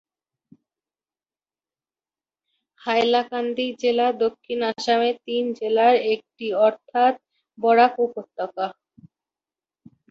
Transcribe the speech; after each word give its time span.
হাইলাকান্দি 2.81 3.67
জেলা 3.81 4.07
দক্ষিণ 4.23 4.59
আসামের 4.71 5.15
তিন 5.25 5.43
জেলার 5.59 5.95
একটি 6.13 6.45
অর্থাৎ 6.67 7.13
বরাক 7.57 7.93
উপত্যকা। 8.05 8.65